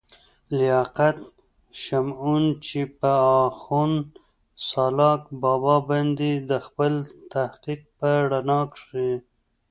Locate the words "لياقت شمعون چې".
0.57-2.79